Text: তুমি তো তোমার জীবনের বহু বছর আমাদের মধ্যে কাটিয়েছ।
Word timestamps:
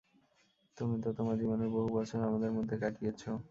তুমি 0.77 0.95
তো 1.03 1.09
তোমার 1.17 1.35
জীবনের 1.41 1.69
বহু 1.75 1.87
বছর 1.97 2.19
আমাদের 2.29 2.51
মধ্যে 2.57 2.75
কাটিয়েছ। 2.81 3.21